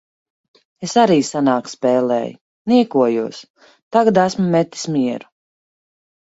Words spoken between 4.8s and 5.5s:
mieru.